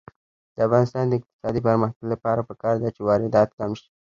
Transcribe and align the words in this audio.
د 0.55 0.57
افغانستان 0.67 1.05
د 1.07 1.13
اقتصادي 1.19 1.61
پرمختګ 1.67 2.05
لپاره 2.13 2.45
پکار 2.49 2.75
ده 2.81 2.89
چې 2.95 3.01
واردات 3.07 3.49
کم 3.59 3.71
شي. 3.79 3.89